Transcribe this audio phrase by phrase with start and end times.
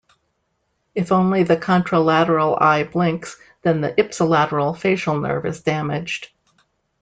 [0.95, 6.29] If only the contralateral eye blinks, then the ipsilateral facial nerve is damaged.